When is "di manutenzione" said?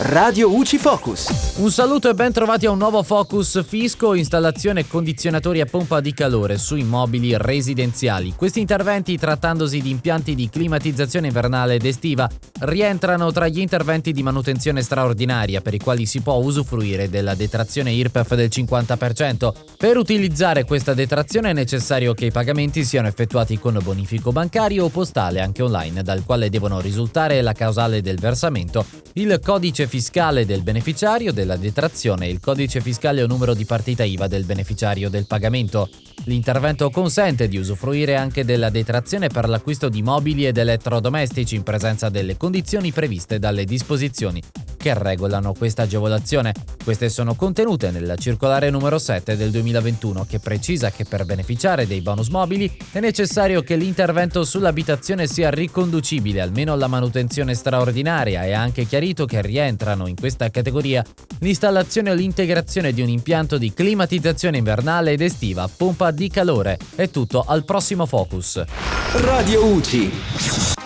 14.12-14.82